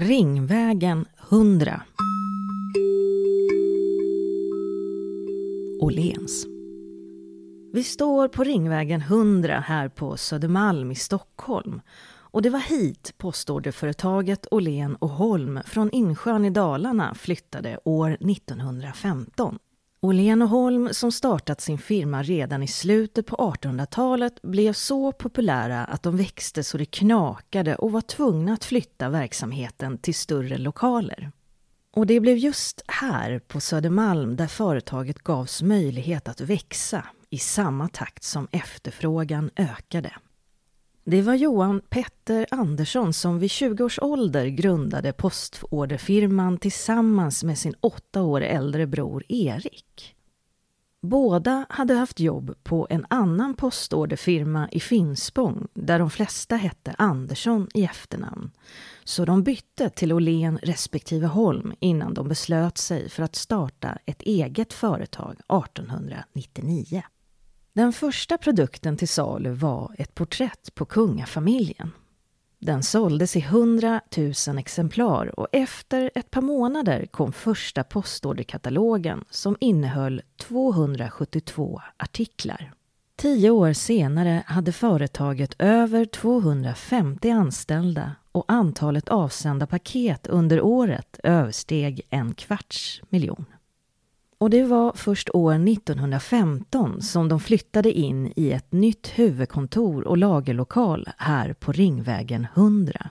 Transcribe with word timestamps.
Ringvägen 0.00 1.06
100 1.30 1.82
Åhléns. 5.80 6.46
Vi 7.72 7.84
står 7.84 8.28
på 8.28 8.44
Ringvägen 8.44 9.00
100 9.00 9.60
här 9.66 9.88
på 9.88 10.16
Södermalm 10.16 10.90
i 10.90 10.94
Stockholm. 10.94 11.80
Och 12.16 12.42
det 12.42 12.50
var 12.50 12.60
hit 12.60 13.14
postorderföretaget 13.16 14.46
Åhlén 14.50 14.96
och 14.96 15.08
Holm 15.08 15.60
från 15.66 15.90
Insjön 15.90 16.44
i 16.44 16.50
Dalarna 16.50 17.14
flyttade 17.14 17.78
år 17.84 18.10
1915. 18.10 19.58
Åhlén 20.00 20.42
och 20.42 20.48
Holm, 20.48 20.88
som 20.92 21.12
startat 21.12 21.60
sin 21.60 21.78
firma 21.78 22.22
redan 22.22 22.62
i 22.62 22.68
slutet 22.68 23.26
på 23.26 23.36
1800-talet, 23.36 24.42
blev 24.42 24.72
så 24.72 25.12
populära 25.12 25.84
att 25.84 26.02
de 26.02 26.16
växte 26.16 26.64
så 26.64 26.78
det 26.78 26.84
knakade 26.84 27.76
och 27.76 27.92
var 27.92 28.00
tvungna 28.00 28.52
att 28.52 28.64
flytta 28.64 29.08
verksamheten 29.08 29.98
till 29.98 30.14
större 30.14 30.58
lokaler. 30.58 31.32
Och 31.94 32.06
det 32.06 32.20
blev 32.20 32.36
just 32.36 32.82
här 32.86 33.38
på 33.38 33.60
Södermalm 33.60 34.36
där 34.36 34.46
företaget 34.46 35.18
gavs 35.18 35.62
möjlighet 35.62 36.28
att 36.28 36.40
växa 36.40 37.04
i 37.30 37.38
samma 37.38 37.88
takt 37.88 38.24
som 38.24 38.48
efterfrågan 38.50 39.50
ökade. 39.56 40.12
Det 41.10 41.22
var 41.22 41.34
Johan 41.34 41.80
Petter 41.88 42.46
Andersson 42.50 43.12
som 43.12 43.38
vid 43.38 43.50
20 43.50 43.84
års 43.84 43.98
ålder 43.98 44.46
grundade 44.46 45.12
postorderfirman 45.12 46.58
tillsammans 46.58 47.44
med 47.44 47.58
sin 47.58 47.74
åtta 47.80 48.22
år 48.22 48.40
äldre 48.40 48.86
bror 48.86 49.24
Erik. 49.28 50.16
Båda 51.00 51.66
hade 51.68 51.94
haft 51.94 52.20
jobb 52.20 52.54
på 52.62 52.86
en 52.90 53.06
annan 53.10 53.54
postorderfirma 53.54 54.68
i 54.72 54.80
Finspång 54.80 55.66
där 55.74 55.98
de 55.98 56.10
flesta 56.10 56.56
hette 56.56 56.94
Andersson 56.98 57.68
i 57.74 57.84
efternamn. 57.84 58.50
Så 59.04 59.24
de 59.24 59.42
bytte 59.42 59.90
till 59.90 60.12
Åhlén 60.12 60.58
respektive 60.62 61.26
Holm 61.26 61.74
innan 61.80 62.14
de 62.14 62.28
beslöt 62.28 62.78
sig 62.78 63.08
för 63.08 63.22
att 63.22 63.36
starta 63.36 63.98
ett 64.06 64.22
eget 64.22 64.72
företag 64.72 65.32
1899. 65.32 67.02
Den 67.78 67.92
första 67.92 68.38
produkten 68.38 68.96
till 68.96 69.08
salu 69.08 69.50
var 69.50 69.94
ett 69.98 70.14
porträtt 70.14 70.74
på 70.74 70.84
kungafamiljen. 70.84 71.90
Den 72.58 72.82
såldes 72.82 73.36
i 73.36 73.40
100 73.40 74.00
000 74.48 74.58
exemplar 74.58 75.40
och 75.40 75.48
efter 75.52 76.10
ett 76.14 76.30
par 76.30 76.42
månader 76.42 77.06
kom 77.06 77.32
första 77.32 77.84
postorderkatalogen 77.84 79.24
som 79.30 79.56
innehöll 79.60 80.22
272 80.40 81.80
artiklar. 81.96 82.72
Tio 83.16 83.50
år 83.50 83.72
senare 83.72 84.42
hade 84.46 84.72
företaget 84.72 85.54
över 85.58 86.04
250 86.04 87.30
anställda 87.30 88.12
och 88.32 88.44
antalet 88.48 89.08
avsända 89.08 89.66
paket 89.66 90.26
under 90.26 90.60
året 90.60 91.20
översteg 91.22 92.00
en 92.10 92.34
kvarts 92.34 93.02
miljon. 93.08 93.44
Och 94.40 94.50
det 94.50 94.62
var 94.62 94.92
först 94.94 95.30
år 95.34 95.68
1915 95.68 97.02
som 97.02 97.28
de 97.28 97.40
flyttade 97.40 97.92
in 97.92 98.32
i 98.36 98.52
ett 98.52 98.72
nytt 98.72 99.06
huvudkontor 99.06 100.02
och 100.04 100.18
lagerlokal 100.18 101.08
här 101.16 101.52
på 101.52 101.72
Ringvägen 101.72 102.46
100. 102.54 103.10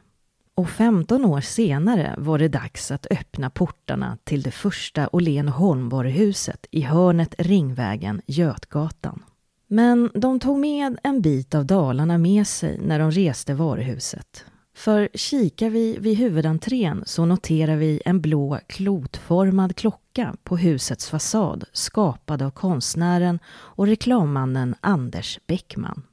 Och 0.55 0.69
15 0.69 1.25
år 1.25 1.41
senare 1.41 2.15
var 2.17 2.39
det 2.39 2.47
dags 2.47 2.91
att 2.91 3.07
öppna 3.11 3.49
portarna 3.49 4.17
till 4.23 4.41
det 4.41 4.51
första 4.51 5.09
Åhlén 5.11 5.47
Holmvaruhuset 5.47 6.65
i 6.71 6.81
hörnet 6.81 7.35
Ringvägen 7.37 8.21
Götgatan. 8.25 9.23
Men 9.67 10.09
de 10.13 10.39
tog 10.39 10.59
med 10.59 10.99
en 11.03 11.21
bit 11.21 11.55
av 11.55 11.65
Dalarna 11.65 12.17
med 12.17 12.47
sig 12.47 12.79
när 12.81 12.99
de 12.99 13.11
reste 13.11 13.53
varuhuset 13.53 14.45
för 14.77 15.09
kikar 15.13 15.69
vi 15.69 15.97
vid 15.99 16.17
huvudentrén 16.17 17.03
så 17.05 17.25
noterar 17.25 17.75
vi 17.75 18.01
en 18.05 18.21
blå 18.21 18.59
klotformad 18.67 19.75
klocka 19.75 20.35
på 20.43 20.57
husets 20.57 21.09
fasad 21.09 21.63
skapad 21.73 22.41
av 22.41 22.51
konstnären 22.51 23.39
och 23.47 23.87
reklammannen 23.87 24.75
Anders 24.81 25.39
Bäckman. 25.47 26.03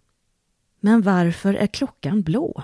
Men 0.80 1.02
varför 1.02 1.54
är 1.54 1.66
klockan 1.66 2.22
blå? 2.22 2.62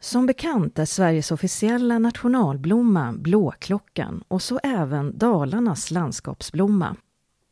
Som 0.00 0.26
bekant 0.26 0.78
är 0.78 0.84
Sveriges 0.84 1.32
officiella 1.32 1.98
nationalblomma 1.98 3.12
blåklockan 3.12 4.24
och 4.28 4.42
så 4.42 4.60
även 4.62 5.18
Dalarnas 5.18 5.90
landskapsblomma. 5.90 6.96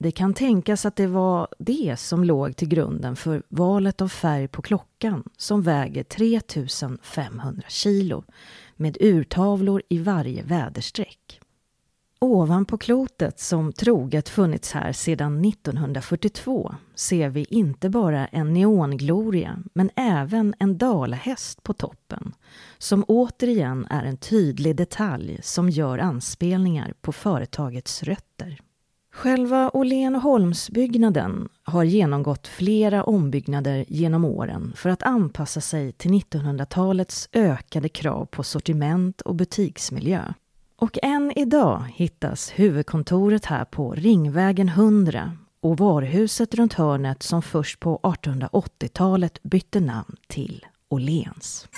Det 0.03 0.11
kan 0.11 0.35
tänkas 0.35 0.87
att 0.87 0.97
det 0.97 1.07
var 1.07 1.49
det 1.59 1.97
som 1.99 2.25
låg 2.25 2.57
till 2.57 2.69
grunden 2.69 3.17
för 3.17 3.43
valet 3.49 4.01
av 4.01 4.09
färg 4.09 4.49
på 4.49 4.63
klockan 4.63 5.25
som 5.37 5.63
väger 5.63 6.03
3500 6.05 7.63
kilo 7.69 8.25
med 8.77 8.97
urtavlor 9.01 9.83
i 9.89 9.99
varje 9.99 10.43
väderstreck. 10.43 11.41
Ovanpå 12.19 12.79
klotet, 12.79 13.41
som 13.41 13.73
troget 13.73 14.29
funnits 14.29 14.73
här 14.73 14.93
sedan 14.93 15.45
1942, 15.45 16.75
ser 16.95 17.29
vi 17.29 17.45
inte 17.45 17.89
bara 17.89 18.27
en 18.27 18.53
neongloria, 18.53 19.59
men 19.75 19.91
även 19.97 20.55
en 20.59 20.79
dalahäst 20.79 21.62
på 21.62 21.73
toppen, 21.73 22.35
som 22.79 23.05
återigen 23.09 23.87
är 23.91 24.05
en 24.05 24.17
tydlig 24.17 24.77
detalj 24.77 25.39
som 25.43 25.71
gör 25.71 25.99
anspelningar 25.99 26.95
på 27.01 27.12
företagets 27.12 28.03
rötter. 28.03 28.61
Själva 29.15 29.71
Åhlén 29.75 30.15
Holmsbyggnaden 30.15 31.49
har 31.62 31.84
genomgått 31.84 32.47
flera 32.47 33.05
ombyggnader 33.05 33.84
genom 33.89 34.25
åren 34.25 34.73
för 34.77 34.91
att 34.91 35.03
anpassa 35.03 35.61
sig 35.61 35.93
till 35.93 36.11
1900-talets 36.11 37.28
ökade 37.33 37.89
krav 37.89 38.27
på 38.27 38.43
sortiment 38.43 39.21
och 39.21 39.34
butiksmiljö. 39.34 40.23
Och 40.77 40.99
än 41.03 41.33
idag 41.37 41.84
hittas 41.95 42.53
huvudkontoret 42.55 43.45
här 43.45 43.65
på 43.65 43.93
Ringvägen 43.93 44.69
100 44.69 45.33
och 45.61 45.79
varuhuset 45.79 46.55
runt 46.55 46.73
hörnet 46.73 47.23
som 47.23 47.43
först 47.43 47.81
på 47.81 48.00
1880-talet 48.03 49.43
bytte 49.43 49.81
namn 49.81 50.17
till 50.27 50.67
Åhléns. 50.89 51.69